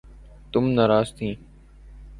تم 0.53 0.63
ناراض 0.75 1.07
تھیں 1.15 1.33